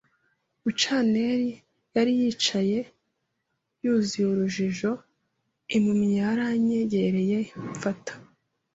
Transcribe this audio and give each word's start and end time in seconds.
buccaneer 0.63 1.41
yari 1.95 2.11
yicaye, 2.21 2.79
yuzuye 3.83 4.27
urujijo. 4.33 4.91
Impumyi 5.75 6.09
yaranyegereye, 6.21 7.39
mfata 7.73 8.13